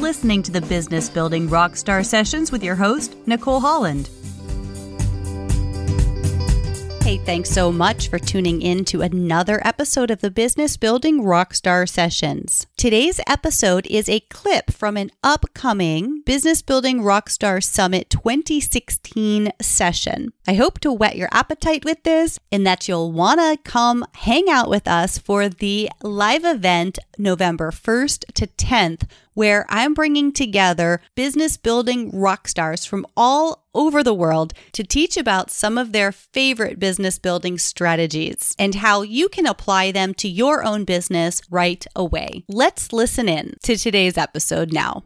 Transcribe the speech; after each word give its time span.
listening 0.00 0.42
to 0.42 0.50
the 0.50 0.62
Business 0.62 1.10
Building 1.10 1.48
Rockstar 1.48 2.04
Sessions 2.04 2.50
with 2.50 2.64
your 2.64 2.74
host, 2.74 3.14
Nicole 3.26 3.60
Holland. 3.60 4.08
Hey, 7.02 7.18
thanks 7.18 7.50
so 7.50 7.72
much 7.72 8.08
for 8.08 8.18
tuning 8.18 8.62
in 8.62 8.84
to 8.86 9.02
another 9.02 9.60
episode 9.66 10.10
of 10.10 10.20
the 10.20 10.30
Business 10.30 10.76
Building 10.76 11.22
Rockstar 11.22 11.88
Sessions. 11.88 12.66
Today's 12.76 13.20
episode 13.26 13.86
is 13.88 14.08
a 14.08 14.20
clip 14.20 14.70
from 14.70 14.96
an 14.96 15.10
upcoming 15.22 16.22
Business 16.24 16.62
Building 16.62 17.00
Rockstar 17.00 17.62
Summit 17.62 18.10
2016 18.10 19.50
session. 19.60 20.32
I 20.50 20.54
hope 20.54 20.80
to 20.80 20.92
whet 20.92 21.14
your 21.14 21.28
appetite 21.30 21.84
with 21.84 22.02
this 22.02 22.40
and 22.50 22.66
that 22.66 22.88
you'll 22.88 23.12
want 23.12 23.38
to 23.38 23.56
come 23.62 24.04
hang 24.14 24.50
out 24.50 24.68
with 24.68 24.88
us 24.88 25.16
for 25.16 25.48
the 25.48 25.88
live 26.02 26.44
event 26.44 26.98
November 27.16 27.70
1st 27.70 28.24
to 28.34 28.48
10th 28.48 29.06
where 29.34 29.64
I'm 29.68 29.94
bringing 29.94 30.32
together 30.32 31.02
business 31.14 31.56
building 31.56 32.10
rock 32.10 32.48
stars 32.48 32.84
from 32.84 33.06
all 33.16 33.64
over 33.74 34.02
the 34.02 34.12
world 34.12 34.52
to 34.72 34.82
teach 34.82 35.16
about 35.16 35.52
some 35.52 35.78
of 35.78 35.92
their 35.92 36.10
favorite 36.10 36.80
business 36.80 37.20
building 37.20 37.56
strategies 37.56 38.56
and 38.58 38.74
how 38.74 39.02
you 39.02 39.28
can 39.28 39.46
apply 39.46 39.92
them 39.92 40.14
to 40.14 40.28
your 40.28 40.64
own 40.64 40.84
business 40.84 41.40
right 41.48 41.86
away. 41.94 42.42
Let's 42.48 42.92
listen 42.92 43.28
in 43.28 43.54
to 43.62 43.76
today's 43.76 44.18
episode 44.18 44.72
now. 44.72 45.04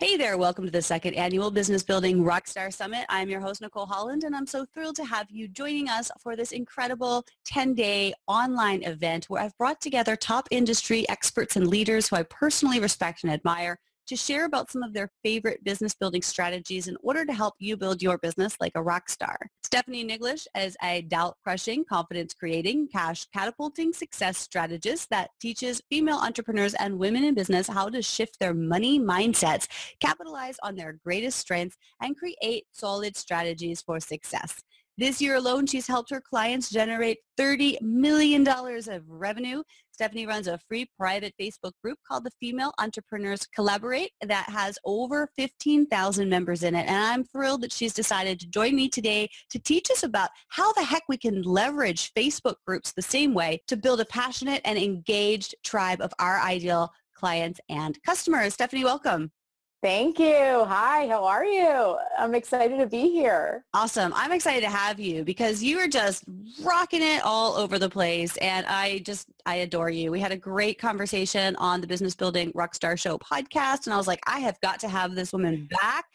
Hey 0.00 0.16
there, 0.16 0.38
welcome 0.38 0.64
to 0.64 0.70
the 0.70 0.80
second 0.80 1.14
annual 1.14 1.50
Business 1.50 1.82
Building 1.82 2.22
Rockstar 2.22 2.72
Summit. 2.72 3.04
I'm 3.08 3.28
your 3.28 3.40
host, 3.40 3.60
Nicole 3.60 3.84
Holland, 3.84 4.22
and 4.22 4.32
I'm 4.32 4.46
so 4.46 4.64
thrilled 4.64 4.94
to 4.94 5.04
have 5.04 5.26
you 5.28 5.48
joining 5.48 5.88
us 5.88 6.08
for 6.20 6.36
this 6.36 6.52
incredible 6.52 7.24
10-day 7.52 8.14
online 8.28 8.84
event 8.84 9.24
where 9.24 9.42
I've 9.42 9.58
brought 9.58 9.80
together 9.80 10.14
top 10.14 10.46
industry 10.52 11.04
experts 11.08 11.56
and 11.56 11.66
leaders 11.66 12.06
who 12.06 12.14
I 12.14 12.22
personally 12.22 12.78
respect 12.78 13.24
and 13.24 13.32
admire 13.32 13.80
to 14.08 14.16
share 14.16 14.44
about 14.44 14.70
some 14.70 14.82
of 14.82 14.92
their 14.92 15.10
favorite 15.22 15.62
business 15.64 15.94
building 15.94 16.22
strategies 16.22 16.88
in 16.88 16.96
order 17.02 17.24
to 17.24 17.32
help 17.32 17.54
you 17.58 17.76
build 17.76 18.02
your 18.02 18.18
business 18.18 18.56
like 18.60 18.72
a 18.74 18.82
rock 18.82 19.08
star. 19.08 19.38
Stephanie 19.64 20.04
Nickolich 20.04 20.46
is 20.56 20.76
a 20.82 21.02
doubt-crushing, 21.02 21.84
confidence-creating, 21.84 22.88
cash 22.88 23.26
catapulting 23.34 23.92
success 23.92 24.38
strategist 24.38 25.10
that 25.10 25.30
teaches 25.40 25.82
female 25.90 26.18
entrepreneurs 26.18 26.74
and 26.74 26.98
women 26.98 27.22
in 27.22 27.34
business 27.34 27.68
how 27.68 27.88
to 27.88 28.02
shift 28.02 28.38
their 28.40 28.54
money 28.54 28.98
mindsets, 28.98 29.68
capitalize 30.00 30.56
on 30.62 30.74
their 30.74 30.98
greatest 31.04 31.38
strengths, 31.38 31.76
and 32.00 32.16
create 32.16 32.64
solid 32.72 33.16
strategies 33.16 33.82
for 33.82 34.00
success. 34.00 34.62
This 34.96 35.20
year 35.20 35.36
alone, 35.36 35.66
she's 35.66 35.86
helped 35.86 36.10
her 36.10 36.20
clients 36.20 36.70
generate 36.70 37.18
$30 37.38 37.80
million 37.82 38.44
of 38.48 39.08
revenue. 39.08 39.62
Stephanie 39.98 40.26
runs 40.26 40.46
a 40.46 40.60
free 40.68 40.88
private 40.96 41.34
Facebook 41.40 41.72
group 41.82 41.98
called 42.06 42.22
the 42.22 42.30
Female 42.38 42.72
Entrepreneurs 42.78 43.44
Collaborate 43.52 44.12
that 44.20 44.48
has 44.48 44.78
over 44.84 45.28
15,000 45.34 46.28
members 46.28 46.62
in 46.62 46.76
it. 46.76 46.86
And 46.86 47.02
I'm 47.02 47.24
thrilled 47.24 47.62
that 47.62 47.72
she's 47.72 47.92
decided 47.92 48.38
to 48.38 48.46
join 48.46 48.76
me 48.76 48.88
today 48.88 49.28
to 49.50 49.58
teach 49.58 49.90
us 49.90 50.04
about 50.04 50.30
how 50.50 50.72
the 50.74 50.84
heck 50.84 51.02
we 51.08 51.16
can 51.16 51.42
leverage 51.42 52.14
Facebook 52.14 52.54
groups 52.64 52.92
the 52.92 53.02
same 53.02 53.34
way 53.34 53.60
to 53.66 53.76
build 53.76 54.00
a 54.00 54.04
passionate 54.04 54.60
and 54.64 54.78
engaged 54.78 55.56
tribe 55.64 56.00
of 56.00 56.12
our 56.20 56.38
ideal 56.42 56.92
clients 57.12 57.60
and 57.68 58.00
customers. 58.04 58.54
Stephanie, 58.54 58.84
welcome. 58.84 59.32
Thank 59.80 60.18
you. 60.18 60.64
Hi, 60.64 61.06
how 61.06 61.24
are 61.24 61.44
you? 61.44 61.96
I'm 62.18 62.34
excited 62.34 62.78
to 62.78 62.86
be 62.88 63.10
here. 63.10 63.64
Awesome. 63.72 64.12
I'm 64.16 64.32
excited 64.32 64.62
to 64.62 64.70
have 64.70 64.98
you 64.98 65.22
because 65.22 65.62
you 65.62 65.78
are 65.78 65.86
just 65.86 66.24
rocking 66.64 67.00
it 67.00 67.22
all 67.24 67.54
over 67.54 67.78
the 67.78 67.88
place. 67.88 68.36
And 68.38 68.66
I 68.66 68.98
just, 68.98 69.28
I 69.46 69.56
adore 69.56 69.88
you. 69.88 70.10
We 70.10 70.18
had 70.18 70.32
a 70.32 70.36
great 70.36 70.80
conversation 70.80 71.54
on 71.56 71.80
the 71.80 71.86
Business 71.86 72.16
Building 72.16 72.52
Rockstar 72.54 72.98
Show 72.98 73.18
podcast. 73.18 73.86
And 73.86 73.94
I 73.94 73.96
was 73.96 74.08
like, 74.08 74.18
I 74.26 74.40
have 74.40 74.60
got 74.62 74.80
to 74.80 74.88
have 74.88 75.14
this 75.14 75.32
woman 75.32 75.68
back. 75.80 76.06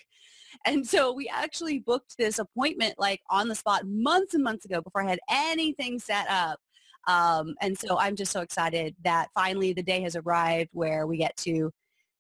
And 0.66 0.86
so 0.86 1.14
we 1.14 1.30
actually 1.30 1.80
booked 1.80 2.18
this 2.18 2.40
appointment 2.40 2.96
like 2.98 3.22
on 3.30 3.48
the 3.48 3.56
spot 3.56 3.88
months 3.88 4.34
and 4.34 4.44
months 4.44 4.66
ago 4.66 4.82
before 4.82 5.04
I 5.04 5.10
had 5.10 5.20
anything 5.30 6.00
set 6.00 6.30
up. 6.30 6.60
Um, 7.08 7.56
and 7.62 7.78
so 7.78 7.98
I'm 7.98 8.18
just 8.18 8.34
so 8.34 8.42
excited 8.42 8.94
that 9.06 9.30
finally 9.34 9.72
the 9.72 9.84
day 9.84 10.02
has 10.02 10.18
arrived 10.18 10.72
where 10.74 11.08
we 11.08 11.16
get 11.16 11.38
to 11.38 11.72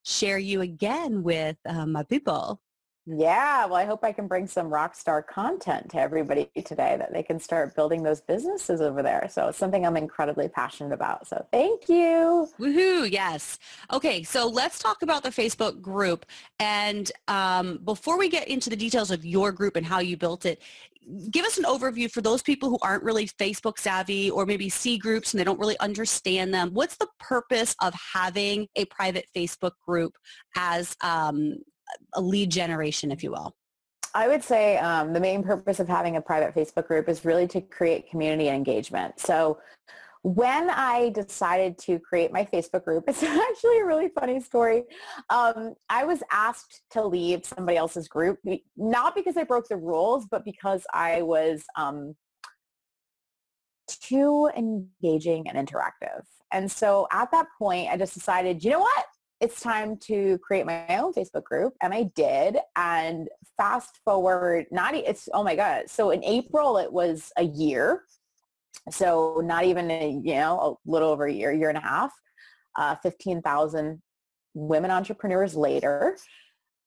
share 0.03 0.37
you 0.37 0.61
again 0.61 1.23
with 1.23 1.57
uh, 1.65 1.85
my 1.85 2.03
people. 2.03 2.61
Yeah, 3.05 3.65
well, 3.65 3.75
I 3.75 3.83
hope 3.83 4.05
I 4.05 4.13
can 4.13 4.27
bring 4.27 4.47
some 4.47 4.69
rock 4.69 4.95
star 4.95 5.21
content 5.21 5.91
to 5.91 5.99
everybody 5.99 6.49
today 6.63 6.95
that 6.97 7.11
they 7.11 7.21
can 7.21 7.37
start 7.37 7.75
building 7.75 8.01
those 8.01 8.21
businesses 8.21 8.79
over 8.79 9.03
there. 9.03 9.27
So 9.29 9.49
it's 9.49 9.57
something 9.57 9.85
I'm 9.85 9.97
incredibly 9.97 10.47
passionate 10.47 10.93
about. 10.93 11.27
So 11.27 11.45
thank 11.51 11.89
you. 11.89 12.47
Woohoo, 12.57 13.11
yes. 13.11 13.59
Okay, 13.91 14.23
so 14.23 14.47
let's 14.47 14.79
talk 14.79 15.01
about 15.01 15.21
the 15.21 15.31
Facebook 15.31 15.81
group. 15.81 16.25
And 16.59 17.11
um, 17.27 17.81
before 17.83 18.17
we 18.17 18.29
get 18.29 18.47
into 18.47 18.69
the 18.69 18.77
details 18.77 19.11
of 19.11 19.25
your 19.25 19.51
group 19.51 19.75
and 19.75 19.85
how 19.85 19.99
you 19.99 20.15
built 20.15 20.45
it, 20.45 20.61
give 21.31 21.45
us 21.45 21.57
an 21.57 21.63
overview 21.65 22.09
for 22.09 22.21
those 22.21 22.41
people 22.41 22.69
who 22.69 22.77
aren't 22.81 23.03
really 23.03 23.27
Facebook 23.27 23.77
savvy 23.77 24.29
or 24.29 24.45
maybe 24.45 24.69
see 24.69 24.97
groups 24.97 25.33
and 25.33 25.39
they 25.39 25.43
don't 25.43 25.59
really 25.59 25.79
understand 25.79 26.53
them. 26.53 26.71
What's 26.73 26.97
the 26.97 27.07
purpose 27.19 27.75
of 27.81 27.93
having 28.13 28.67
a 28.75 28.85
private 28.85 29.25
Facebook 29.35 29.73
group 29.85 30.15
as 30.55 30.95
um, 31.01 31.55
a 32.13 32.21
lead 32.21 32.49
generation, 32.49 33.11
if 33.11 33.23
you 33.23 33.31
will? 33.31 33.53
I 34.15 34.27
would 34.27 34.43
say 34.43 34.77
um, 34.77 35.11
the 35.11 35.19
main 35.19 35.43
purpose 35.43 35.79
of 35.79 35.87
having 35.87 36.17
a 36.17 36.21
private 36.21 36.53
Facebook 36.53 36.87
group 36.87 37.09
is 37.09 37.25
really 37.25 37.47
to 37.47 37.61
create 37.61 38.09
community 38.09 38.47
engagement. 38.47 39.19
So 39.19 39.57
when 40.23 40.69
I 40.69 41.09
decided 41.09 41.77
to 41.79 41.99
create 41.99 42.31
my 42.31 42.45
Facebook 42.45 42.85
group, 42.85 43.03
it's 43.07 43.21
actually 43.21 43.79
a 43.79 43.85
really 43.85 44.09
funny 44.09 44.39
story. 44.39 44.83
Um, 45.29 45.75
I 45.89 46.05
was 46.05 46.23
asked 46.31 46.81
to 46.91 47.05
leave 47.05 47.45
somebody 47.45 47.77
else's 47.77 48.07
group, 48.07 48.39
not 48.77 49.15
because 49.15 49.37
I 49.37 49.43
broke 49.43 49.67
the 49.67 49.77
rules, 49.77 50.25
but 50.25 50.45
because 50.45 50.83
I 50.93 51.21
was 51.21 51.63
um, 51.75 52.15
too 53.87 54.49
engaging 54.55 55.47
and 55.47 55.67
interactive. 55.67 56.23
And 56.51 56.71
so 56.71 57.07
at 57.11 57.29
that 57.31 57.47
point, 57.59 57.89
I 57.91 57.97
just 57.97 58.13
decided, 58.13 58.63
you 58.63 58.71
know 58.71 58.79
what? 58.79 59.05
It's 59.41 59.59
time 59.59 59.97
to 60.03 60.37
create 60.37 60.65
my 60.65 60.85
own 60.97 61.13
Facebook 61.13 61.43
group. 61.43 61.73
And 61.81 61.93
I 61.93 62.03
did. 62.15 62.57
And 62.77 63.27
fast 63.57 63.99
forward, 64.05 64.67
not, 64.71 64.95
it's, 64.95 65.27
oh 65.33 65.43
my 65.43 65.55
God. 65.55 65.89
So 65.89 66.11
in 66.11 66.23
April, 66.23 66.77
it 66.77 66.93
was 66.93 67.31
a 67.37 67.43
year 67.43 68.03
so 68.91 69.41
not 69.43 69.65
even, 69.65 69.89
a, 69.91 70.19
you 70.23 70.35
know, 70.35 70.59
a 70.85 70.89
little 70.89 71.09
over 71.09 71.25
a 71.25 71.31
year, 71.31 71.51
year 71.51 71.69
and 71.69 71.77
a 71.77 71.81
half, 71.81 72.11
uh, 72.75 72.95
15,000 73.03 74.01
women 74.53 74.91
entrepreneurs 74.91 75.55
later, 75.55 76.17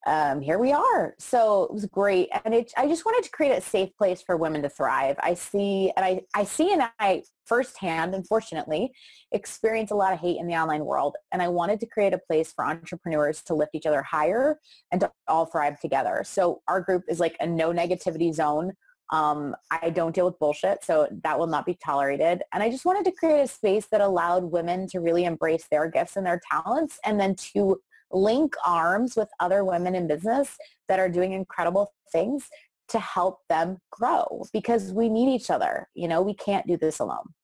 um, 0.06 0.40
here 0.40 0.58
we 0.58 0.72
are. 0.72 1.14
So 1.18 1.64
it 1.64 1.74
was 1.74 1.84
great. 1.86 2.28
And 2.44 2.54
it, 2.54 2.72
I 2.76 2.86
just 2.86 3.04
wanted 3.04 3.24
to 3.24 3.30
create 3.30 3.50
a 3.50 3.60
safe 3.60 3.90
place 3.98 4.22
for 4.22 4.36
women 4.36 4.62
to 4.62 4.68
thrive. 4.68 5.16
I 5.20 5.34
see, 5.34 5.92
and 5.96 6.04
I, 6.04 6.20
I 6.32 6.44
see 6.44 6.72
and 6.72 6.84
I 7.00 7.24
firsthand, 7.44 8.14
unfortunately, 8.14 8.92
experience 9.32 9.90
a 9.90 9.96
lot 9.96 10.12
of 10.12 10.20
hate 10.20 10.38
in 10.38 10.46
the 10.46 10.54
online 10.54 10.84
world. 10.84 11.16
And 11.32 11.42
I 11.42 11.48
wanted 11.48 11.80
to 11.80 11.86
create 11.86 12.14
a 12.14 12.18
place 12.18 12.52
for 12.52 12.64
entrepreneurs 12.64 13.42
to 13.42 13.54
lift 13.54 13.74
each 13.74 13.86
other 13.86 14.02
higher 14.02 14.60
and 14.92 15.00
to 15.00 15.10
all 15.26 15.46
thrive 15.46 15.80
together. 15.80 16.22
So 16.24 16.62
our 16.68 16.80
group 16.80 17.02
is 17.08 17.18
like 17.18 17.36
a 17.40 17.46
no 17.46 17.72
negativity 17.72 18.32
zone 18.32 18.74
um, 19.10 19.54
I 19.70 19.90
don't 19.90 20.14
deal 20.14 20.26
with 20.26 20.38
bullshit, 20.38 20.84
so 20.84 21.08
that 21.22 21.38
will 21.38 21.46
not 21.46 21.64
be 21.64 21.78
tolerated. 21.84 22.42
And 22.52 22.62
I 22.62 22.70
just 22.70 22.84
wanted 22.84 23.04
to 23.04 23.12
create 23.12 23.40
a 23.40 23.46
space 23.46 23.86
that 23.92 24.00
allowed 24.00 24.44
women 24.44 24.88
to 24.88 25.00
really 25.00 25.24
embrace 25.24 25.66
their 25.70 25.88
gifts 25.88 26.16
and 26.16 26.26
their 26.26 26.40
talents 26.50 26.98
and 27.04 27.18
then 27.20 27.34
to 27.52 27.80
link 28.10 28.54
arms 28.64 29.16
with 29.16 29.28
other 29.40 29.64
women 29.64 29.94
in 29.94 30.06
business 30.06 30.56
that 30.88 30.98
are 30.98 31.08
doing 31.08 31.32
incredible 31.32 31.92
things 32.12 32.48
to 32.88 32.98
help 32.98 33.40
them 33.48 33.78
grow 33.90 34.44
because 34.52 34.92
we 34.92 35.08
need 35.08 35.34
each 35.34 35.50
other. 35.50 35.88
You 35.94 36.08
know, 36.08 36.22
we 36.22 36.34
can't 36.34 36.66
do 36.66 36.76
this 36.76 37.00
alone. 37.00 37.34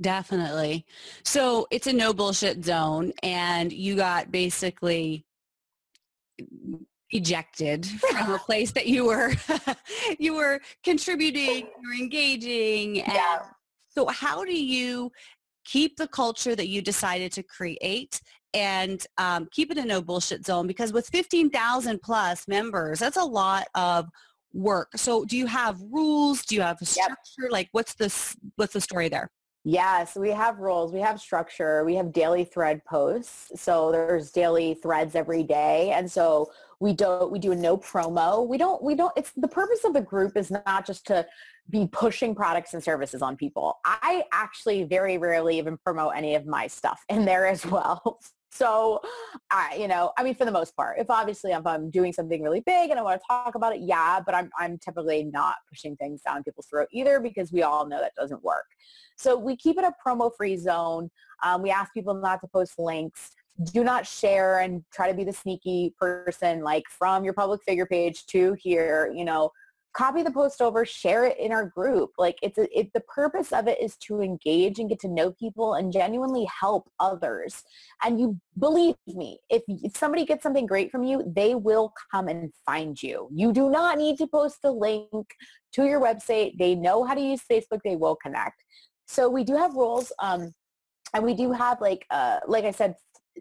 Definitely. 0.00 0.86
So 1.24 1.66
it's 1.70 1.86
a 1.86 1.92
no 1.92 2.14
bullshit 2.14 2.64
zone 2.64 3.12
and 3.22 3.72
you 3.72 3.96
got 3.96 4.32
basically 4.32 5.26
ejected 7.12 7.86
from 8.10 8.32
a 8.32 8.38
place 8.38 8.72
that 8.72 8.86
you 8.86 9.04
were 9.04 9.32
you 10.18 10.34
were 10.34 10.60
contributing 10.84 11.66
you 11.66 11.88
were 11.88 11.94
engaging 11.98 12.96
yeah. 12.96 13.42
so 13.88 14.06
how 14.06 14.44
do 14.44 14.52
you 14.52 15.10
keep 15.64 15.96
the 15.96 16.08
culture 16.08 16.54
that 16.56 16.68
you 16.68 16.82
decided 16.82 17.32
to 17.32 17.42
create 17.42 18.20
and 18.54 19.06
um, 19.18 19.48
keep 19.52 19.70
it 19.70 19.78
a 19.78 19.84
no 19.84 20.02
bullshit 20.02 20.44
zone? 20.44 20.66
Because 20.66 20.92
with 20.92 21.06
15,000 21.08 22.00
plus 22.02 22.48
members 22.48 22.98
that's 22.98 23.16
a 23.16 23.24
lot 23.24 23.66
of 23.74 24.06
work. 24.52 24.88
So 24.96 25.24
do 25.24 25.36
you 25.36 25.46
have 25.46 25.80
rules? 25.90 26.44
Do 26.44 26.56
you 26.56 26.62
have 26.62 26.78
a 26.80 26.84
structure? 26.84 27.42
Yep. 27.42 27.52
like 27.52 27.68
what's 27.72 27.94
this 27.94 28.36
what's 28.56 28.72
the 28.72 28.80
story 28.80 29.08
there 29.08 29.30
Yes, 29.64 30.16
we 30.16 30.30
have 30.30 30.58
rules. 30.58 30.92
We 30.92 31.00
have 31.00 31.20
structure. 31.20 31.84
We 31.84 31.94
have 31.96 32.12
daily 32.12 32.44
thread 32.44 32.82
posts. 32.84 33.52
So 33.60 33.92
there's 33.92 34.30
daily 34.30 34.74
threads 34.74 35.14
every 35.14 35.42
day. 35.42 35.90
And 35.90 36.10
so 36.10 36.50
we 36.80 36.94
don't 36.94 37.30
we 37.30 37.38
do 37.38 37.52
a 37.52 37.56
no 37.56 37.76
promo. 37.76 38.46
We 38.46 38.56
don't 38.56 38.82
we 38.82 38.94
don't 38.94 39.12
it's 39.16 39.32
the 39.36 39.48
purpose 39.48 39.84
of 39.84 39.92
the 39.92 40.00
group 40.00 40.36
is 40.36 40.50
not 40.50 40.86
just 40.86 41.06
to 41.08 41.26
be 41.68 41.86
pushing 41.92 42.34
products 42.34 42.72
and 42.72 42.82
services 42.82 43.20
on 43.20 43.36
people. 43.36 43.78
I 43.84 44.24
actually 44.32 44.84
very 44.84 45.18
rarely 45.18 45.58
even 45.58 45.76
promote 45.76 46.14
any 46.16 46.34
of 46.34 46.46
my 46.46 46.66
stuff 46.66 47.04
in 47.10 47.26
there 47.26 47.46
as 47.46 47.64
well. 47.66 48.18
So, 48.52 49.00
I, 49.50 49.76
you 49.76 49.86
know, 49.86 50.12
I 50.18 50.24
mean, 50.24 50.34
for 50.34 50.44
the 50.44 50.50
most 50.50 50.74
part, 50.76 50.98
if 50.98 51.08
obviously 51.08 51.52
if 51.52 51.64
I'm 51.64 51.88
doing 51.88 52.12
something 52.12 52.42
really 52.42 52.60
big 52.60 52.90
and 52.90 52.98
I 52.98 53.02
want 53.02 53.20
to 53.20 53.26
talk 53.28 53.54
about 53.54 53.74
it, 53.74 53.80
yeah, 53.82 54.20
but 54.20 54.34
I'm, 54.34 54.50
I'm 54.58 54.76
typically 54.78 55.24
not 55.24 55.56
pushing 55.68 55.96
things 55.96 56.20
down 56.22 56.42
people's 56.42 56.66
throat 56.66 56.88
either 56.92 57.20
because 57.20 57.52
we 57.52 57.62
all 57.62 57.86
know 57.86 58.00
that 58.00 58.14
doesn't 58.16 58.42
work. 58.42 58.66
So 59.16 59.38
we 59.38 59.56
keep 59.56 59.78
it 59.78 59.84
a 59.84 59.92
promo-free 60.04 60.56
zone. 60.56 61.10
Um, 61.44 61.62
we 61.62 61.70
ask 61.70 61.92
people 61.94 62.14
not 62.14 62.40
to 62.40 62.48
post 62.48 62.78
links. 62.78 63.30
Do 63.72 63.84
not 63.84 64.06
share 64.06 64.60
and 64.60 64.82
try 64.92 65.08
to 65.08 65.16
be 65.16 65.22
the 65.22 65.32
sneaky 65.32 65.94
person 65.98 66.62
like 66.62 66.84
from 66.88 67.24
your 67.24 67.34
public 67.34 67.62
figure 67.62 67.86
page 67.86 68.26
to 68.26 68.54
here, 68.54 69.12
you 69.14 69.24
know, 69.24 69.50
copy 69.92 70.22
the 70.22 70.30
post 70.30 70.60
over, 70.60 70.84
share 70.84 71.24
it 71.24 71.38
in 71.38 71.52
our 71.52 71.66
group. 71.66 72.10
Like 72.18 72.38
it's 72.42 72.58
a, 72.58 72.78
it, 72.78 72.90
the 72.94 73.00
purpose 73.00 73.52
of 73.52 73.66
it 73.66 73.80
is 73.80 73.96
to 74.06 74.20
engage 74.20 74.78
and 74.78 74.88
get 74.88 75.00
to 75.00 75.08
know 75.08 75.32
people 75.32 75.74
and 75.74 75.92
genuinely 75.92 76.46
help 76.60 76.88
others. 77.00 77.62
And 78.02 78.20
you 78.20 78.38
believe 78.58 78.94
me, 79.06 79.38
if, 79.48 79.62
if 79.68 79.96
somebody 79.96 80.24
gets 80.24 80.42
something 80.42 80.66
great 80.66 80.90
from 80.90 81.02
you, 81.02 81.24
they 81.34 81.54
will 81.54 81.92
come 82.12 82.28
and 82.28 82.52
find 82.64 83.00
you. 83.02 83.28
You 83.32 83.52
do 83.52 83.70
not 83.70 83.98
need 83.98 84.18
to 84.18 84.26
post 84.26 84.62
the 84.62 84.72
link 84.72 85.26
to 85.72 85.84
your 85.84 86.00
website. 86.00 86.58
They 86.58 86.74
know 86.74 87.04
how 87.04 87.14
to 87.14 87.20
use 87.20 87.42
Facebook. 87.50 87.80
They 87.84 87.96
will 87.96 88.16
connect. 88.16 88.62
So 89.06 89.28
we 89.28 89.44
do 89.44 89.56
have 89.56 89.74
rules. 89.74 90.12
Um, 90.22 90.52
and 91.14 91.24
we 91.24 91.34
do 91.34 91.52
have 91.52 91.80
like 91.80 92.06
uh, 92.10 92.38
like 92.46 92.64
I 92.64 92.70
said, 92.70 92.94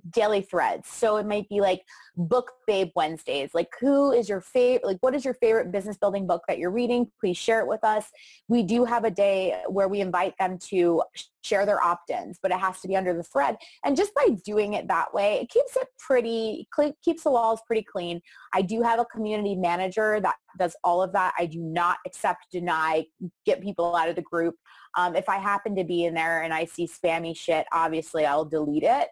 daily 0.10 0.42
threads. 0.42 0.88
So 0.90 1.18
it 1.18 1.26
might 1.26 1.48
be 1.50 1.62
like 1.62 1.84
book 2.16 2.52
babe 2.68 2.90
Wednesdays. 2.96 3.52
Like 3.54 3.70
who 3.80 4.12
is 4.12 4.28
your 4.28 4.42
favorite, 4.42 4.86
like 4.86 4.98
what 5.02 5.16
is 5.16 5.24
your 5.24 5.36
favorite 5.36 5.72
business 5.72 5.98
building 5.98 6.28
book 6.28 6.44
that 6.48 6.58
you're 6.58 6.72
reading? 6.72 7.10
Please 7.20 7.38
share 7.38 7.62
it 7.62 7.68
with 7.68 7.84
us. 7.84 8.06
We 8.48 8.64
do 8.64 8.86
have 8.86 9.06
a 9.06 9.12
day 9.12 9.62
where 9.68 9.88
we 9.88 10.02
invite 10.02 10.34
them 10.40 10.58
to 10.70 11.04
share 11.42 11.66
their 11.66 11.82
opt-ins, 11.82 12.38
but 12.42 12.52
it 12.52 12.60
has 12.60 12.82
to 12.82 12.88
be 12.88 12.98
under 12.98 13.14
the 13.14 13.24
thread. 13.24 13.56
And 13.86 13.96
just 13.96 14.14
by 14.14 14.36
doing 14.46 14.74
it 14.74 14.88
that 14.90 15.14
way, 15.14 15.40
it 15.42 15.50
keeps 15.50 15.76
it 15.78 15.88
pretty, 15.98 16.68
keeps 17.04 17.24
the 17.24 17.32
walls 17.32 17.62
pretty 17.66 17.86
clean. 17.90 18.22
I 18.54 18.62
do 18.62 18.82
have 18.82 19.00
a 19.00 19.06
community 19.06 19.56
manager 19.56 20.20
that 20.22 20.36
does 20.58 20.76
all 20.84 21.02
of 21.02 21.14
that. 21.14 21.34
I 21.40 21.46
do 21.46 21.60
not 21.60 21.98
accept, 22.06 22.48
deny, 22.52 23.06
get 23.46 23.62
people 23.62 23.96
out 23.96 24.10
of 24.10 24.16
the 24.16 24.22
group. 24.22 24.56
Um, 24.98 25.16
if 25.16 25.30
I 25.30 25.38
happen 25.38 25.76
to 25.76 25.84
be 25.84 26.06
in 26.06 26.14
there 26.14 26.44
and 26.44 26.54
I 26.54 26.66
see 26.66 26.88
spammy 26.88 27.38
shit, 27.38 27.68
obviously 27.72 28.26
I'll 28.26 28.46
delete 28.46 28.84
it. 28.84 29.08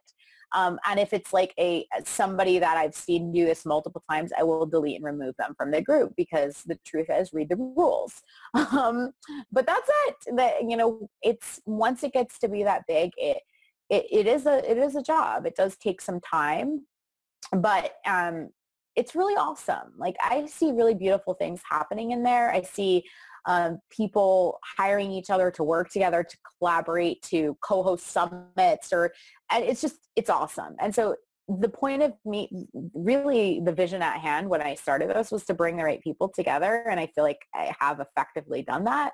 Um, 0.55 0.79
and 0.87 0.99
if 0.99 1.13
it's 1.13 1.33
like 1.33 1.53
a 1.59 1.85
somebody 2.05 2.59
that 2.59 2.77
I've 2.77 2.95
seen 2.95 3.31
do 3.31 3.45
this 3.45 3.65
multiple 3.65 4.03
times, 4.09 4.31
I 4.37 4.43
will 4.43 4.65
delete 4.65 4.95
and 4.95 5.05
remove 5.05 5.35
them 5.37 5.53
from 5.57 5.71
the 5.71 5.81
group 5.81 6.13
because 6.15 6.63
the 6.65 6.79
truth 6.85 7.07
is 7.09 7.33
read 7.33 7.49
the 7.49 7.57
rules. 7.57 8.21
Um, 8.77 9.11
but 9.51 9.65
that's 9.65 9.89
it. 10.07 10.35
That 10.35 10.63
you 10.67 10.77
know, 10.77 11.09
it's 11.21 11.59
once 11.65 12.03
it 12.03 12.13
gets 12.13 12.37
to 12.39 12.47
be 12.47 12.63
that 12.63 12.83
big, 12.87 13.11
it 13.17 13.37
it, 13.89 14.05
it 14.11 14.27
is 14.27 14.45
a 14.45 14.69
it 14.69 14.77
is 14.77 14.95
a 14.95 15.03
job. 15.03 15.45
It 15.45 15.55
does 15.55 15.77
take 15.77 16.01
some 16.01 16.19
time, 16.21 16.85
but 17.51 17.95
um, 18.05 18.49
it's 18.95 19.15
really 19.15 19.35
awesome. 19.35 19.93
Like 19.97 20.15
I 20.21 20.47
see 20.47 20.71
really 20.71 20.95
beautiful 20.95 21.33
things 21.35 21.61
happening 21.69 22.11
in 22.11 22.23
there. 22.23 22.51
I 22.51 22.63
see 22.63 23.03
um, 23.47 23.79
people 23.89 24.59
hiring 24.77 25.11
each 25.11 25.29
other 25.29 25.49
to 25.51 25.63
work 25.63 25.89
together, 25.89 26.23
to 26.23 26.37
collaborate, 26.59 27.21
to 27.23 27.57
co-host 27.61 28.05
summits, 28.07 28.93
or 28.93 29.11
and 29.51 29.63
it's 29.63 29.81
just 29.81 29.95
it's 30.15 30.29
awesome. 30.29 30.75
And 30.79 30.93
so 30.93 31.15
the 31.47 31.69
point 31.69 32.03
of 32.03 32.13
me, 32.25 32.67
really 32.93 33.61
the 33.63 33.71
vision 33.71 34.01
at 34.01 34.19
hand 34.19 34.49
when 34.49 34.61
I 34.61 34.75
started 34.75 35.09
this 35.09 35.31
was 35.31 35.45
to 35.45 35.53
bring 35.53 35.77
the 35.77 35.83
right 35.83 36.03
people 36.03 36.29
together, 36.29 36.85
and 36.91 36.99
I 36.99 37.07
feel 37.07 37.23
like 37.23 37.39
I 37.55 37.73
have 37.79 37.99
effectively 38.01 38.61
done 38.61 38.83
that. 38.83 39.13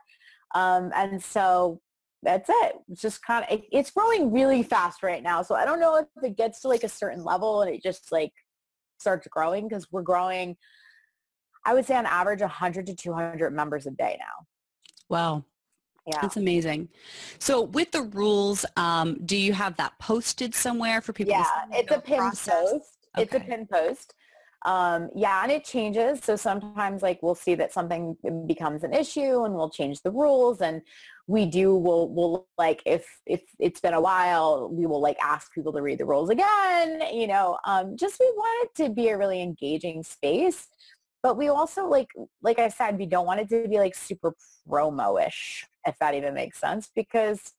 Um, 0.56 0.92
and 0.96 1.24
so 1.24 1.80
that's 2.24 2.50
it. 2.50 2.76
It's 2.90 3.02
just 3.02 3.24
kind 3.26 3.46
of, 3.46 3.60
it, 3.60 3.66
it's 3.72 3.92
growing 3.92 4.32
really 4.32 4.64
fast 4.64 5.04
right 5.04 5.22
now. 5.22 5.42
So 5.42 5.56
I 5.56 5.66
don't 5.66 5.80
know 5.80 5.98
if 5.98 6.08
it 6.24 6.38
gets 6.38 6.62
to 6.62 6.70
like 6.70 6.84
a 6.84 6.90
certain 6.90 7.24
level 7.24 7.62
and 7.62 7.74
it 7.74 7.84
just 7.84 8.12
like 8.12 8.32
starts 9.00 9.28
growing 9.28 9.68
because 9.68 9.88
we're 9.92 10.04
growing 10.04 10.56
I 11.66 11.74
would 11.74 11.86
say 11.86 11.96
on 11.96 12.06
average 12.06 12.42
100 12.42 12.88
to 12.88 12.96
200 12.96 13.52
members 13.52 13.86
a 13.86 13.92
day 13.92 14.18
now. 14.20 14.46
Wow. 15.10 15.46
Yeah. 16.06 16.20
That's 16.22 16.38
amazing. 16.38 16.90
So 17.40 17.62
with 17.62 17.92
the 17.92 18.02
rules, 18.02 18.66
um, 18.76 19.20
do 19.26 19.38
you 19.38 19.54
have 19.54 19.78
that 19.78 19.98
posted 20.00 20.54
somewhere 20.54 21.02
for 21.02 21.14
people 21.14 21.32
yeah, 21.32 21.46
it's 21.72 21.92
a 21.92 22.02
pin 22.02 22.18
process? 22.18 22.72
post. 22.72 22.98
Okay. 23.16 23.24
It's 23.24 23.36
a 23.36 23.40
pin 23.40 23.68
post. 23.72 24.14
Um, 24.66 25.10
yeah, 25.16 25.44
and 25.44 25.52
it 25.52 25.66
changes. 25.66 26.22
So 26.24 26.36
sometimes 26.36 27.02
like 27.02 27.22
we'll 27.22 27.36
see 27.36 27.56
that 27.56 27.74
something 27.74 28.18
becomes 28.48 28.84
an 28.84 28.94
issue 28.94 29.44
and 29.44 29.54
we'll 29.54 29.70
change 29.70 30.02
the 30.02 30.12
rules 30.12 30.62
and 30.62 30.82
we 31.28 31.46
do 31.46 31.76
we'll 31.76 32.10
we'll 32.10 32.48
like 32.58 32.82
if 32.86 33.06
if 33.26 33.42
it's 33.60 33.80
been 33.80 33.94
a 33.94 34.02
while 34.02 34.70
we 34.70 34.86
will 34.86 35.02
like 35.02 35.18
ask 35.24 35.54
people 35.54 35.72
to 35.72 35.82
read 35.82 35.98
the 35.98 36.06
rules 36.06 36.30
again 36.30 37.02
you 37.14 37.28
know 37.28 37.58
um, 37.66 37.96
just 37.96 38.20
we 38.20 38.26
want 38.36 38.70
it 38.70 38.84
to 38.84 38.90
be 38.90 39.08
a 39.08 39.18
really 39.18 39.42
engaging 39.42 40.04
space 40.04 40.68
but 41.24 41.38
we 41.38 41.48
also 41.48 41.88
like 41.88 42.10
like 42.44 42.60
i 42.60 42.68
said 42.68 43.00
we 43.00 43.06
don't 43.06 43.26
want 43.26 43.40
it 43.40 43.50
to 43.50 43.68
be 43.68 43.80
like 43.80 43.96
super 43.96 44.36
promo-ish 44.70 45.66
if 45.88 45.98
that 46.00 46.14
even 46.14 46.34
makes 46.34 46.60
sense 46.60 46.92
because 46.96 47.54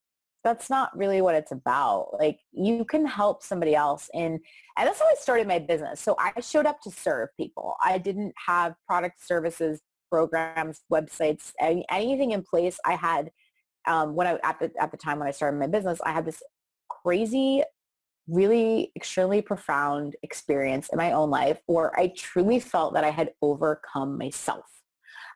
that's 0.44 0.69
not 0.69 0.96
really 0.96 1.22
what 1.22 1.34
it's 1.34 1.52
about. 1.52 2.11
Like 2.12 2.38
you 2.52 2.84
can 2.84 3.06
help 3.06 3.43
somebody 3.43 3.75
else 3.75 4.11
in 4.12 4.38
and 4.76 4.87
that's 4.87 5.00
how 5.00 5.06
i 5.06 5.14
started 5.19 5.49
my 5.49 5.58
business. 5.58 6.00
So 6.00 6.14
i 6.19 6.38
showed 6.40 6.66
up 6.66 6.81
to 6.82 6.90
serve 6.90 7.31
people. 7.37 7.75
I 7.82 7.99
didn't 7.99 8.34
have 8.46 8.75
product 8.87 9.26
services 9.26 9.81
programs 10.10 10.82
websites 10.93 11.52
any, 11.58 11.84
anything 11.90 12.32
in 12.32 12.43
place. 12.43 12.78
I 12.84 12.94
had 12.94 13.31
um, 13.87 14.14
when 14.14 14.26
i 14.26 14.38
at 14.44 14.60
the, 14.60 14.70
at 14.81 14.90
the 14.90 14.96
time 14.96 15.19
when 15.19 15.28
i 15.28 15.31
started 15.31 15.58
my 15.58 15.67
business 15.67 16.00
i 16.06 16.12
had 16.12 16.25
this 16.25 16.43
crazy 16.88 17.62
really 18.28 18.90
extremely 18.96 19.42
profound 19.42 20.16
experience 20.22 20.88
in 20.90 20.96
my 20.96 21.12
own 21.12 21.30
life 21.30 21.60
where 21.66 21.98
I 21.98 22.12
truly 22.16 22.60
felt 22.60 22.94
that 22.94 23.04
I 23.04 23.10
had 23.10 23.32
overcome 23.42 24.16
myself. 24.18 24.64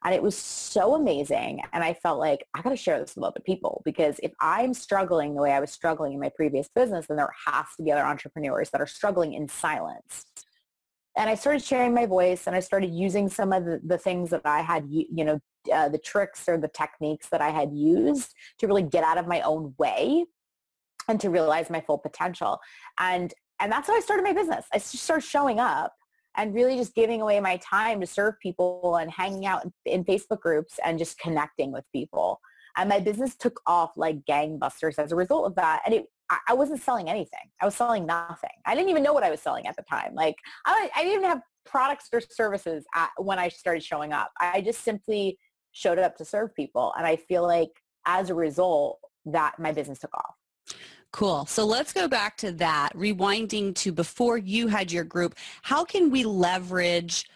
And 0.05 0.15
it 0.15 0.23
was 0.23 0.37
so 0.37 0.95
amazing. 0.95 1.61
And 1.73 1.83
I 1.83 1.93
felt 1.93 2.21
like 2.21 2.47
I 2.55 2.63
got 2.63 2.71
to 2.71 2.77
share 2.77 3.01
this 3.01 3.17
with 3.17 3.25
other 3.25 3.41
people 3.45 3.83
because 3.85 4.21
if 4.23 4.33
I'm 4.41 4.73
struggling 4.73 5.35
the 5.35 5.43
way 5.43 5.53
I 5.53 5.61
was 5.61 5.73
struggling 5.73 6.13
in 6.13 6.21
my 6.21 6.31
previous 6.35 6.69
business, 6.69 7.07
then 7.09 7.17
there 7.17 7.35
has 7.47 7.67
to 7.77 7.83
be 7.83 7.91
other 7.91 8.05
entrepreneurs 8.07 8.71
that 8.71 8.81
are 8.81 8.87
struggling 8.87 9.35
in 9.35 9.49
silence. 9.49 10.25
And 11.17 11.29
I 11.29 11.35
started 11.35 11.65
sharing 11.65 11.95
my 11.95 12.07
voice 12.07 12.47
and 12.47 12.55
I 12.55 12.61
started 12.61 12.95
using 12.95 13.29
some 13.29 13.53
of 13.53 13.65
the, 13.65 13.81
the 13.85 13.99
things 13.99 14.31
that 14.31 14.43
I 14.45 14.61
had, 14.61 14.87
you 14.89 15.25
know, 15.25 15.41
uh, 15.73 15.89
the 15.89 15.99
tricks 15.99 16.49
or 16.49 16.57
the 16.57 16.69
techniques 16.69 17.29
that 17.31 17.41
I 17.41 17.51
had 17.51 17.73
used 17.73 18.33
to 18.59 18.69
really 18.69 18.85
get 18.85 19.03
out 19.03 19.19
of 19.19 19.27
my 19.27 19.41
own 19.41 19.75
way 19.79 20.25
and 21.09 21.21
to 21.21 21.31
realize 21.31 21.71
my 21.71 21.81
full 21.81 21.99
potential. 21.99 22.61
And 22.99 23.33
and 23.61 23.73
that's 23.73 23.89
how 23.89 23.97
I 23.97 24.01
started 24.01 24.23
my 24.23 24.33
business. 24.33 24.67
I 24.73 24.79
just 24.79 24.95
started 24.97 25.27
showing 25.27 25.59
up 25.59 25.93
and 26.37 26.55
really 26.55 26.77
just 26.77 26.95
giving 26.95 27.21
away 27.21 27.41
my 27.41 27.57
time 27.57 28.01
to 28.01 28.07
serve 28.07 28.35
people 28.41 28.97
and 28.97 29.11
hanging 29.11 29.47
out 29.47 29.65
in, 29.65 29.73
in 29.85 30.05
Facebook 30.05 30.41
groups 30.41 30.79
and 30.85 30.99
just 30.99 31.19
connecting 31.19 31.73
with 31.73 31.85
people. 31.93 32.41
And 32.77 32.89
my 32.89 33.01
business 33.01 33.35
took 33.35 33.61
off 33.67 33.97
like 33.97 34.25
gangbusters 34.31 34.99
as 34.99 35.11
a 35.11 35.17
result 35.17 35.47
of 35.47 35.57
that. 35.57 35.83
And 35.85 35.95
it, 35.95 36.07
I 36.47 36.55
wasn't 36.55 36.81
selling 36.81 37.09
anything. 37.09 37.51
I 37.61 37.65
was 37.65 37.75
selling 37.75 38.07
nothing. 38.07 38.51
I 38.67 38.75
didn't 38.75 38.91
even 38.91 39.03
know 39.03 39.13
what 39.13 39.25
I 39.25 39.31
was 39.31 39.41
selling 39.41 39.67
at 39.67 39.75
the 39.77 39.83
time. 39.83 40.15
Like 40.15 40.37
I, 40.65 40.89
I 40.95 41.03
didn't 41.03 41.19
even 41.19 41.31
have 41.31 41.41
products 41.67 42.09
or 42.13 42.21
services 42.21 42.85
at, 42.95 43.11
when 43.17 43.39
I 43.39 43.49
started 43.49 43.83
showing 43.83 44.13
up. 44.13 44.31
I 44.41 44.61
just 44.61 44.85
simply 44.85 45.39
showed 45.73 45.99
up 45.99 46.17
to 46.19 46.25
serve 46.25 46.55
people. 46.55 46.93
And 46.97 47.07
I 47.07 47.17
feel 47.17 47.43
like 47.43 47.71
as 48.07 48.31
a 48.31 48.35
result 48.35 49.01
that 49.25 49.59
my 49.59 49.73
business 49.73 49.99
took 49.99 50.15
off. 50.15 50.38
Cool. 51.13 51.47
So 51.47 51.65
let's 51.65 51.93
go 51.93 52.07
back 52.07 52.37
to 52.39 52.53
that, 52.53 52.91
rewinding 52.95 53.75
to 53.77 53.93
before 53.93 54.37
you 54.39 54.69
had 54.69 54.93
your 54.93 55.05
group. 55.05 55.35
How 55.63 55.85
can 55.85 56.11
we 56.11 56.25
leverage 56.25 57.29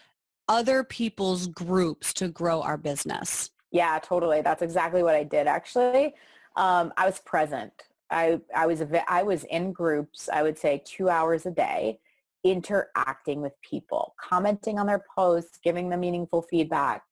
other 0.47 0.83
people's 0.83 1.47
groups 1.47 2.13
to 2.15 2.27
grow 2.27 2.61
our 2.61 2.77
business? 2.77 3.49
Yeah, 3.71 3.97
totally. 3.99 4.41
That's 4.41 4.61
exactly 4.61 5.01
what 5.01 5.15
I 5.15 5.23
did 5.23 5.47
actually. 5.47 6.13
Um, 6.55 6.93
I 6.97 7.05
was 7.05 7.19
present. 7.19 7.73
I, 8.11 8.39
I 8.55 8.67
was 8.67 8.83
I 9.07 9.23
was 9.23 9.43
in 9.45 9.71
groups, 9.71 10.29
I 10.31 10.43
would 10.43 10.57
say 10.59 10.83
two 10.85 11.09
hours 11.09 11.47
a 11.47 11.51
day, 11.51 11.99
interacting 12.43 13.41
with 13.41 13.53
people, 13.61 14.13
commenting 14.21 14.77
on 14.77 14.85
their 14.85 15.03
posts, 15.15 15.57
giving 15.63 15.89
them 15.89 16.01
meaningful 16.01 16.43
feedback, 16.43 17.03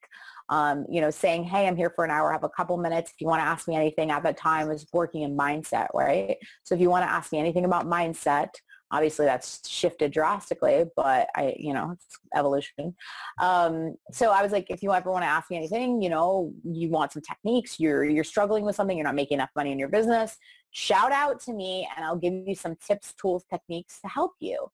um, 0.52 0.86
you 0.90 1.00
know, 1.00 1.10
saying, 1.10 1.46
hey, 1.46 1.66
I'm 1.66 1.78
here 1.78 1.90
for 1.90 2.04
an 2.04 2.12
hour, 2.12 2.30
I 2.30 2.34
have 2.34 2.44
a 2.44 2.50
couple 2.50 2.78
minutes. 2.78 3.12
If 3.12 3.22
you 3.22 3.28
want 3.28 3.42
to 3.42 3.48
ask 3.48 3.70
me 3.70 3.76
anything 3.76 4.12
at 4.12 4.22
that 4.24 4.38
time, 4.38 4.68
I 4.68 4.74
was 4.74 4.86
working 4.92 5.22
in 5.22 5.36
mindset, 5.36 5.88
right? 5.94 6.38
So 6.64 6.76
if 6.76 6.82
you 6.82 6.90
want 6.90 7.06
to 7.06 7.12
ask 7.12 7.32
me 7.32 7.40
anything 7.40 7.64
about 7.64 7.88
mindset, 7.88 8.50
obviously 8.92 9.26
that's 9.26 9.68
shifted 9.68 10.12
drastically, 10.12 10.84
but 10.98 11.30
I, 11.34 11.56
you 11.58 11.74
know, 11.74 11.92
it's 11.92 12.20
evolution. 12.36 12.94
Um, 13.40 13.96
so 14.12 14.32
I 14.32 14.44
was 14.44 14.52
like, 14.52 14.70
if 14.70 14.84
you 14.84 14.92
ever 14.94 15.10
want 15.10 15.24
to 15.24 15.30
ask 15.30 15.50
me 15.50 15.56
anything, 15.56 16.02
you 16.02 16.10
know, 16.10 16.54
you 16.66 16.90
want 16.90 17.14
some 17.14 17.22
techniques, 17.22 17.80
you're, 17.80 18.04
you're 18.04 18.26
struggling 18.26 18.66
with 18.66 18.76
something, 18.76 18.98
you're 18.98 19.06
not 19.06 19.16
making 19.16 19.36
enough 19.36 19.52
money 19.56 19.72
in 19.72 19.80
your 19.80 19.88
business, 19.88 20.38
shout 20.72 21.14
out 21.14 21.40
to 21.44 21.54
me 21.54 21.88
and 21.96 22.06
I'll 22.06 22.18
give 22.18 22.34
you 22.34 22.56
some 22.56 22.76
tips, 22.86 23.14
tools, 23.14 23.46
techniques 23.50 24.02
to 24.02 24.10
help 24.10 24.34
you. 24.42 24.68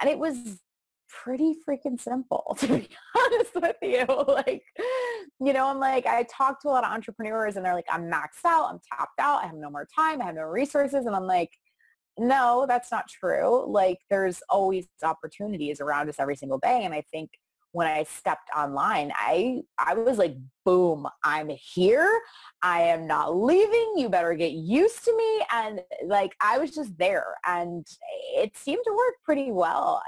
And 0.00 0.08
it 0.08 0.18
was 0.18 0.60
pretty 1.22 1.54
freaking 1.66 2.00
simple 2.00 2.56
to 2.60 2.66
be 2.66 2.88
honest 3.16 3.54
with 3.54 3.76
you. 3.82 4.06
Like, 4.26 4.62
you 5.40 5.52
know, 5.52 5.66
I'm 5.66 5.78
like, 5.78 6.06
I 6.06 6.24
talk 6.24 6.60
to 6.62 6.68
a 6.68 6.70
lot 6.70 6.84
of 6.84 6.92
entrepreneurs 6.92 7.56
and 7.56 7.64
they're 7.64 7.74
like, 7.74 7.86
I'm 7.90 8.10
maxed 8.10 8.44
out, 8.46 8.70
I'm 8.70 8.80
tapped 8.92 9.18
out, 9.20 9.42
I 9.42 9.46
have 9.46 9.56
no 9.56 9.70
more 9.70 9.86
time, 9.94 10.20
I 10.20 10.26
have 10.26 10.34
no 10.34 10.42
resources. 10.42 11.06
And 11.06 11.14
I'm 11.14 11.26
like, 11.26 11.50
no, 12.18 12.64
that's 12.68 12.90
not 12.92 13.08
true. 13.08 13.64
Like 13.70 13.98
there's 14.10 14.40
always 14.48 14.86
opportunities 15.02 15.80
around 15.80 16.08
us 16.08 16.16
every 16.18 16.36
single 16.36 16.58
day. 16.58 16.82
And 16.84 16.94
I 16.94 17.02
think 17.12 17.30
when 17.72 17.88
I 17.88 18.04
stepped 18.04 18.50
online, 18.56 19.10
I 19.16 19.62
I 19.80 19.94
was 19.94 20.16
like, 20.16 20.36
boom, 20.64 21.08
I'm 21.24 21.48
here. 21.48 22.08
I 22.62 22.82
am 22.82 23.08
not 23.08 23.36
leaving. 23.36 23.94
You 23.96 24.08
better 24.08 24.34
get 24.34 24.52
used 24.52 25.04
to 25.04 25.16
me. 25.16 25.44
And 25.52 25.80
like 26.06 26.36
I 26.40 26.58
was 26.58 26.72
just 26.72 26.96
there 26.98 27.34
and 27.44 27.84
it 28.36 28.56
seemed 28.56 28.84
to 28.84 28.92
work 28.92 29.14
pretty 29.24 29.50
well. 29.50 30.00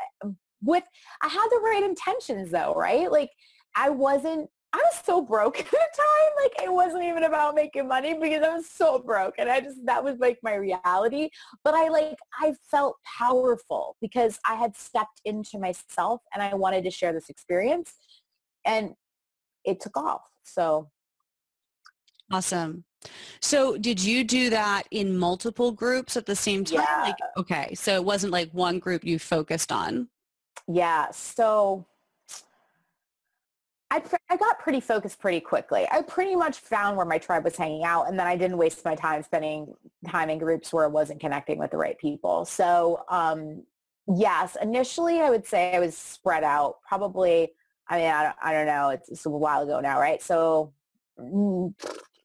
With 0.62 0.84
I 1.22 1.28
had 1.28 1.48
the 1.50 1.60
right 1.62 1.82
intentions 1.84 2.50
though, 2.50 2.74
right? 2.74 3.10
Like 3.10 3.30
I 3.76 3.90
wasn't 3.90 4.48
I 4.76 4.78
was 4.78 5.00
so 5.04 5.22
broke 5.22 5.58
at 5.60 5.70
the 5.70 5.76
time. 5.76 6.42
Like 6.42 6.62
it 6.62 6.72
wasn't 6.72 7.04
even 7.04 7.24
about 7.24 7.54
making 7.54 7.88
money 7.88 8.14
because 8.14 8.42
I 8.42 8.56
was 8.56 8.68
so 8.68 8.98
broke. 8.98 9.34
And 9.38 9.48
I 9.48 9.60
just, 9.60 9.78
that 9.86 10.04
was 10.04 10.18
like 10.18 10.38
my 10.42 10.54
reality. 10.54 11.30
But 11.64 11.74
I 11.74 11.88
like, 11.88 12.18
I 12.38 12.54
felt 12.70 12.96
powerful 13.18 13.96
because 14.02 14.38
I 14.46 14.54
had 14.54 14.76
stepped 14.76 15.22
into 15.24 15.58
myself 15.58 16.20
and 16.34 16.42
I 16.42 16.54
wanted 16.54 16.84
to 16.84 16.90
share 16.90 17.14
this 17.14 17.30
experience 17.30 17.94
and 18.66 18.90
it 19.64 19.80
took 19.80 19.96
off. 19.96 20.22
So. 20.42 20.90
Awesome. 22.30 22.84
So 23.40 23.78
did 23.78 24.02
you 24.02 24.24
do 24.24 24.50
that 24.50 24.82
in 24.90 25.16
multiple 25.16 25.72
groups 25.72 26.16
at 26.16 26.26
the 26.26 26.36
same 26.36 26.64
time? 26.64 26.80
Yeah. 26.80 27.02
Like, 27.02 27.16
okay. 27.38 27.74
So 27.74 27.94
it 27.94 28.04
wasn't 28.04 28.32
like 28.32 28.50
one 28.50 28.78
group 28.78 29.04
you 29.04 29.18
focused 29.18 29.72
on. 29.72 30.08
Yeah. 30.68 31.10
So 31.10 31.86
I, 33.90 34.02
I 34.30 34.36
got 34.36 34.58
pretty 34.58 34.80
focused 34.80 35.20
pretty 35.20 35.40
quickly. 35.40 35.86
I 35.90 36.02
pretty 36.02 36.34
much 36.34 36.58
found 36.58 36.96
where 36.96 37.06
my 37.06 37.18
tribe 37.18 37.44
was 37.44 37.56
hanging 37.56 37.84
out 37.84 38.08
and 38.08 38.18
then 38.18 38.26
I 38.26 38.36
didn't 38.36 38.58
waste 38.58 38.84
my 38.84 38.96
time 38.96 39.22
spending 39.22 39.74
time 40.08 40.28
in 40.28 40.38
groups 40.38 40.72
where 40.72 40.84
I 40.84 40.88
wasn't 40.88 41.20
connecting 41.20 41.58
with 41.58 41.70
the 41.70 41.76
right 41.76 41.96
people. 41.98 42.44
So 42.44 43.04
um, 43.08 43.62
yes, 44.08 44.56
initially 44.60 45.20
I 45.20 45.30
would 45.30 45.46
say 45.46 45.74
I 45.74 45.78
was 45.78 45.96
spread 45.96 46.42
out 46.42 46.76
probably, 46.86 47.52
I 47.88 47.98
mean, 47.98 48.10
I 48.10 48.22
don't, 48.24 48.36
I 48.42 48.52
don't 48.52 48.66
know, 48.66 48.88
it's, 48.90 49.08
it's 49.08 49.26
a 49.26 49.30
while 49.30 49.62
ago 49.62 49.78
now, 49.78 50.00
right? 50.00 50.20
So, 50.20 50.72
mm, 51.18 51.72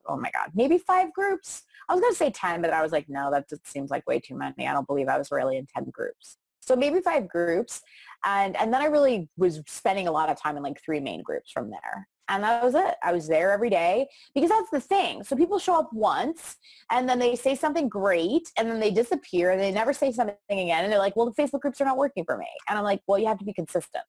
oh 0.07 0.17
my 0.17 0.31
God, 0.31 0.49
maybe 0.55 0.79
five 0.79 1.13
groups. 1.13 1.63
I 1.87 1.93
was 1.93 2.01
going 2.01 2.13
to 2.13 2.17
say 2.17 2.31
10, 2.31 2.61
but 2.61 2.71
I 2.71 2.81
was 2.81 2.91
like, 2.91 3.07
no, 3.07 3.29
that 3.31 3.47
just 3.49 3.67
seems 3.67 3.91
like 3.91 4.07
way 4.07 4.19
too 4.19 4.35
many. 4.35 4.67
I 4.67 4.73
don't 4.73 4.87
believe 4.87 5.07
I 5.07 5.17
was 5.17 5.31
really 5.31 5.57
in 5.57 5.67
10 5.67 5.91
groups. 5.91 6.37
So 6.59 6.75
maybe 6.75 7.01
five 7.01 7.27
groups. 7.27 7.81
And, 8.25 8.55
and 8.57 8.73
then 8.73 8.81
I 8.81 8.85
really 8.85 9.29
was 9.37 9.61
spending 9.67 10.07
a 10.07 10.11
lot 10.11 10.29
of 10.29 10.39
time 10.39 10.57
in 10.57 10.63
like 10.63 10.81
three 10.83 10.99
main 10.99 11.23
groups 11.23 11.51
from 11.51 11.69
there. 11.69 12.07
And 12.29 12.43
that 12.43 12.63
was 12.63 12.75
it. 12.75 12.95
I 13.03 13.11
was 13.11 13.27
there 13.27 13.51
every 13.51 13.69
day 13.69 14.07
because 14.33 14.49
that's 14.49 14.69
the 14.69 14.79
thing. 14.79 15.23
So 15.23 15.35
people 15.35 15.59
show 15.59 15.77
up 15.77 15.91
once 15.91 16.55
and 16.89 17.09
then 17.09 17.19
they 17.19 17.35
say 17.35 17.55
something 17.55 17.89
great 17.89 18.49
and 18.57 18.69
then 18.69 18.79
they 18.79 18.91
disappear 18.91 19.51
and 19.51 19.59
they 19.59 19.71
never 19.71 19.91
say 19.91 20.13
something 20.13 20.37
again. 20.49 20.83
And 20.83 20.91
they're 20.91 20.99
like, 20.99 21.15
well, 21.17 21.29
the 21.29 21.41
Facebook 21.41 21.59
groups 21.59 21.81
are 21.81 21.85
not 21.85 21.97
working 21.97 22.23
for 22.23 22.37
me. 22.37 22.47
And 22.69 22.77
I'm 22.77 22.85
like, 22.85 23.01
well, 23.05 23.19
you 23.19 23.27
have 23.27 23.39
to 23.39 23.45
be 23.45 23.53
consistent. 23.53 24.05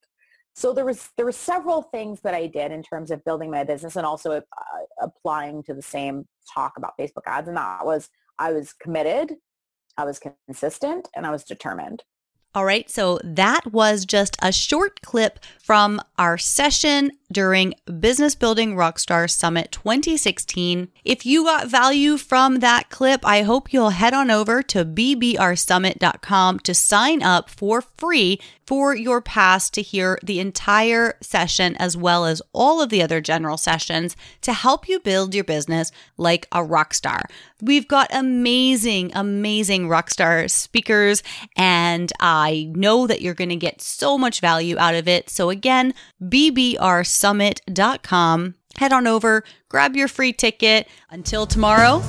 So 0.54 0.72
there 0.72 0.84
was 0.84 1.10
there 1.16 1.24
were 1.24 1.32
several 1.32 1.82
things 1.82 2.20
that 2.20 2.34
I 2.34 2.46
did 2.46 2.72
in 2.72 2.82
terms 2.82 3.10
of 3.10 3.24
building 3.24 3.50
my 3.50 3.64
business 3.64 3.96
and 3.96 4.04
also 4.04 4.32
uh, 4.32 4.42
applying 5.00 5.62
to 5.64 5.74
the 5.74 5.82
same 5.82 6.26
talk 6.54 6.74
about 6.76 6.92
Facebook 7.00 7.22
ads. 7.26 7.48
And 7.48 7.56
that 7.56 7.84
was 7.84 8.08
I 8.38 8.52
was 8.52 8.72
committed, 8.72 9.36
I 9.96 10.04
was 10.04 10.20
consistent, 10.20 11.08
and 11.16 11.26
I 11.26 11.30
was 11.30 11.42
determined. 11.44 12.04
All 12.54 12.66
right, 12.66 12.90
so 12.90 13.18
that 13.24 13.72
was 13.72 14.04
just 14.04 14.36
a 14.42 14.52
short 14.52 15.00
clip 15.00 15.38
from 15.58 16.02
our 16.18 16.36
session 16.36 17.12
during 17.32 17.72
Business 17.98 18.34
Building 18.34 18.74
Rockstar 18.74 19.30
Summit 19.30 19.72
2016. 19.72 20.88
If 21.02 21.24
you 21.24 21.44
got 21.44 21.68
value 21.68 22.18
from 22.18 22.56
that 22.58 22.90
clip, 22.90 23.24
I 23.24 23.40
hope 23.40 23.72
you'll 23.72 23.90
head 23.90 24.12
on 24.12 24.30
over 24.30 24.62
to 24.64 24.84
bbrsummit.com 24.84 26.58
to 26.58 26.74
sign 26.74 27.22
up 27.22 27.48
for 27.48 27.80
free 27.80 28.38
for 28.72 28.96
your 28.96 29.20
pass 29.20 29.68
to 29.68 29.82
hear 29.82 30.18
the 30.22 30.40
entire 30.40 31.18
session 31.20 31.76
as 31.76 31.94
well 31.94 32.24
as 32.24 32.40
all 32.54 32.80
of 32.80 32.88
the 32.88 33.02
other 33.02 33.20
general 33.20 33.58
sessions 33.58 34.16
to 34.40 34.54
help 34.54 34.88
you 34.88 34.98
build 34.98 35.34
your 35.34 35.44
business 35.44 35.92
like 36.16 36.48
a 36.52 36.64
rock 36.64 36.94
star. 36.94 37.20
We've 37.60 37.86
got 37.86 38.08
amazing, 38.14 39.12
amazing 39.14 39.90
rock 39.90 40.08
star 40.08 40.48
speakers, 40.48 41.22
and 41.54 42.10
I 42.18 42.72
know 42.74 43.06
that 43.06 43.20
you're 43.20 43.34
going 43.34 43.50
to 43.50 43.56
get 43.56 43.82
so 43.82 44.16
much 44.16 44.40
value 44.40 44.78
out 44.78 44.94
of 44.94 45.06
it. 45.06 45.28
So, 45.28 45.50
again, 45.50 45.92
bbrsummit.com. 46.24 48.54
Head 48.78 48.92
on 48.94 49.06
over, 49.06 49.44
grab 49.68 49.96
your 49.96 50.08
free 50.08 50.32
ticket. 50.32 50.88
Until 51.10 51.44
tomorrow, 51.44 52.02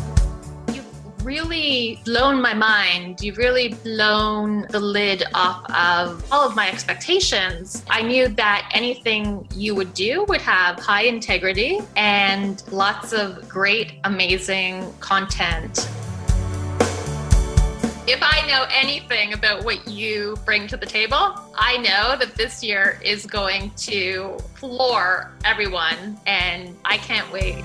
really 1.23 2.01
blown 2.05 2.41
my 2.41 2.53
mind. 2.53 3.21
You've 3.21 3.37
really 3.37 3.69
blown 3.69 4.65
the 4.69 4.79
lid 4.79 5.23
off 5.33 5.63
of 5.71 6.25
all 6.31 6.47
of 6.47 6.55
my 6.55 6.69
expectations. 6.69 7.83
I 7.89 8.01
knew 8.01 8.27
that 8.29 8.69
anything 8.73 9.47
you 9.55 9.75
would 9.75 9.93
do 9.93 10.25
would 10.25 10.41
have 10.41 10.79
high 10.79 11.03
integrity 11.03 11.79
and 11.95 12.63
lots 12.71 13.13
of 13.13 13.47
great, 13.47 13.93
amazing 14.03 14.93
content. 14.99 15.89
If 18.05 18.19
I 18.21 18.45
know 18.47 18.65
anything 18.69 19.31
about 19.31 19.63
what 19.63 19.87
you 19.87 20.37
bring 20.43 20.67
to 20.67 20.77
the 20.77 20.85
table, 20.85 21.35
I 21.55 21.77
know 21.77 22.17
that 22.17 22.35
this 22.35 22.61
year 22.61 22.99
is 23.01 23.25
going 23.25 23.71
to 23.77 24.37
floor 24.55 25.31
everyone, 25.45 26.19
and 26.25 26.75
I 26.83 26.97
can't 26.97 27.31
wait 27.31 27.63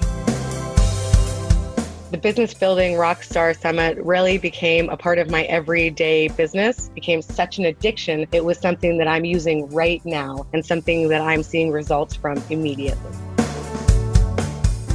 the 2.11 2.17
business 2.17 2.55
building 2.55 2.95
rockstar 2.95 3.59
summit 3.59 3.99
really 3.99 4.39
became 4.39 4.89
a 4.89 4.97
part 4.97 5.19
of 5.19 5.31
my 5.31 5.43
everyday 5.45 6.29
business 6.29 6.89
became 6.95 7.21
such 7.21 7.59
an 7.59 7.67
addiction 7.67 8.27
it 8.33 8.43
was 8.43 8.59
something 8.59 8.97
that 8.97 9.07
i'm 9.07 9.27
using 9.27 9.69
right 9.71 10.05
now 10.07 10.47
and 10.55 10.65
something 10.65 11.09
that 11.09 11.21
i'm 11.21 11.43
seeing 11.43 11.71
results 11.71 12.15
from 12.15 12.43
immediately 12.49 13.13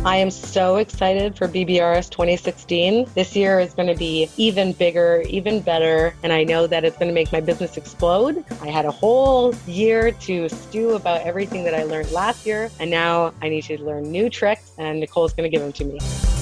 I 0.06 0.18
am 0.18 0.32
so 0.32 0.78
excited 0.78 1.38
for 1.38 1.48
BBRS 1.48 2.10
2016. 2.10 3.08
This 3.16 3.38
year 3.38 3.62
is 3.62 3.74
going 3.74 3.88
to 3.88 3.96
be 3.96 4.30
even 4.36 4.74
bigger, 4.74 5.24
even 5.30 5.62
better, 5.62 6.14
and 6.24 6.34
I 6.34 6.44
know 6.44 6.68
that 6.68 6.84
it's 6.84 6.98
going 6.98 7.08
to 7.08 7.14
make 7.14 7.32
my 7.32 7.40
business 7.40 7.78
explode. 7.78 8.44
I 8.62 8.68
had 8.68 8.84
a 8.84 8.92
whole 8.92 9.56
year 9.66 10.12
to 10.12 10.50
stew 10.50 10.96
about 10.96 11.22
everything 11.22 11.64
that 11.64 11.74
I 11.74 11.84
learned 11.84 12.12
last 12.12 12.46
year, 12.46 12.70
and 12.82 12.92
now 12.92 13.34
I 13.42 13.48
need 13.48 13.62
to 13.64 13.82
learn 13.82 14.12
new 14.12 14.30
tricks, 14.30 14.74
and 14.78 15.00
Nicole's 15.00 15.32
going 15.32 15.50
to 15.50 15.58
give 15.58 15.62
them 15.62 15.72
to 15.72 15.86
me. 15.86 16.33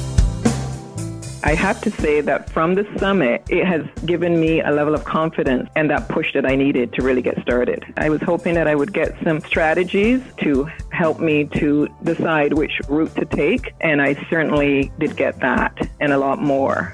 I 1.43 1.55
have 1.55 1.81
to 1.81 1.91
say 1.91 2.21
that 2.21 2.49
from 2.51 2.75
the 2.75 2.87
summit, 2.97 3.43
it 3.49 3.65
has 3.65 3.83
given 4.05 4.39
me 4.39 4.61
a 4.61 4.69
level 4.71 4.93
of 4.93 5.03
confidence 5.05 5.69
and 5.75 5.89
that 5.89 6.07
push 6.07 6.33
that 6.33 6.45
I 6.45 6.55
needed 6.55 6.93
to 6.93 7.01
really 7.01 7.21
get 7.21 7.41
started. 7.41 7.83
I 7.97 8.09
was 8.09 8.21
hoping 8.21 8.53
that 8.55 8.67
I 8.67 8.75
would 8.75 8.93
get 8.93 9.15
some 9.23 9.41
strategies 9.41 10.21
to 10.37 10.69
help 10.91 11.19
me 11.19 11.45
to 11.55 11.87
decide 12.03 12.53
which 12.53 12.79
route 12.87 13.15
to 13.15 13.25
take, 13.25 13.73
and 13.81 14.01
I 14.01 14.13
certainly 14.29 14.91
did 14.99 15.15
get 15.15 15.39
that 15.39 15.75
and 15.99 16.13
a 16.13 16.17
lot 16.17 16.39
more. 16.39 16.93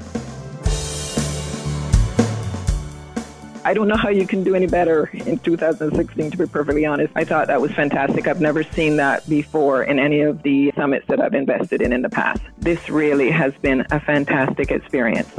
I 3.67 3.74
don't 3.74 3.89
know 3.89 3.97
how 3.97 4.07
you 4.07 4.25
can 4.25 4.45
do 4.45 4.55
any 4.55 4.65
better 4.65 5.09
in 5.12 5.39
2016, 5.39 6.31
to 6.31 6.38
be 6.38 6.45
perfectly 6.45 6.86
honest. 6.86 7.12
I 7.17 7.25
thought 7.25 7.47
that 7.47 7.59
was 7.59 7.69
fantastic. 7.74 8.25
I've 8.25 8.39
never 8.39 8.63
seen 8.63 8.95
that 8.95 9.27
before 9.27 9.83
in 9.83 10.00
any 10.00 10.21
of 10.21 10.41
the 10.43 10.71
summits 10.77 11.05
that 11.09 11.19
I've 11.19 11.33
invested 11.33 11.81
in 11.81 11.91
in 11.91 12.01
the 12.01 12.07
past. 12.07 12.39
This 12.59 12.89
really 12.89 13.29
has 13.29 13.53
been 13.55 13.86
a 13.91 14.00
fantastic 14.00 14.71
experience. 14.71 15.29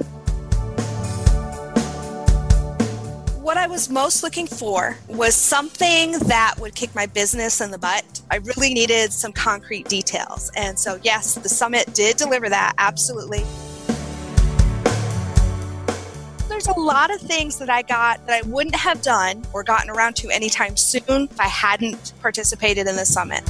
what 3.40 3.56
I 3.56 3.66
was 3.66 3.88
most 3.88 4.22
looking 4.22 4.46
for 4.46 4.98
was 5.08 5.34
something 5.34 6.12
that 6.26 6.56
would 6.60 6.74
kick 6.74 6.94
my 6.94 7.06
business 7.06 7.62
in 7.62 7.70
the 7.70 7.78
butt. 7.78 8.20
I 8.30 8.36
really 8.36 8.74
needed 8.74 9.10
some 9.10 9.32
concrete 9.32 9.88
details. 9.88 10.52
And 10.54 10.78
so, 10.78 11.00
yes, 11.02 11.36
the 11.36 11.48
summit 11.48 11.94
did 11.94 12.18
deliver 12.18 12.50
that, 12.50 12.74
absolutely 12.76 13.42
there's 16.58 16.76
a 16.76 16.80
lot 16.80 17.14
of 17.14 17.20
things 17.20 17.56
that 17.56 17.70
I 17.70 17.82
got 17.82 18.26
that 18.26 18.44
I 18.44 18.48
wouldn't 18.48 18.74
have 18.74 19.00
done 19.00 19.44
or 19.52 19.62
gotten 19.62 19.90
around 19.90 20.16
to 20.16 20.30
anytime 20.30 20.76
soon 20.76 21.28
if 21.30 21.40
I 21.40 21.46
hadn't 21.46 22.14
participated 22.20 22.88
in 22.88 22.96
the 22.96 23.06
summit. 23.06 23.44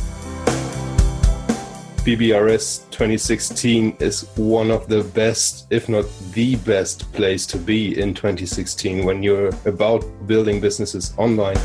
BBRS 2.04 2.90
2016 2.90 3.96
is 4.00 4.28
one 4.36 4.70
of 4.70 4.88
the 4.88 5.04
best, 5.04 5.68
if 5.70 5.88
not 5.88 6.04
the 6.32 6.56
best, 6.56 7.10
place 7.14 7.46
to 7.46 7.56
be 7.56 7.98
in 7.98 8.12
2016 8.12 9.02
when 9.06 9.22
you're 9.22 9.52
about 9.64 10.04
building 10.26 10.60
businesses 10.60 11.14
online. 11.16 11.56